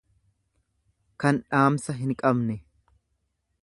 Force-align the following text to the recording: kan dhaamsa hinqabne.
kan 1.23 1.41
dhaamsa 1.45 1.97
hinqabne. 2.01 2.61